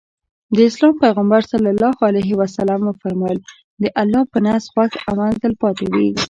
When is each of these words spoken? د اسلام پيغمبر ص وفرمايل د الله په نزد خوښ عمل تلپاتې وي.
د 0.55 0.57
اسلام 0.69 0.93
پيغمبر 1.03 1.41
ص 1.49 1.51
وفرمايل 2.87 3.39
د 3.81 3.83
الله 4.01 4.21
په 4.31 4.37
نزد 4.45 4.69
خوښ 4.73 4.91
عمل 5.09 5.31
تلپاتې 5.43 5.85
وي. 5.93 6.07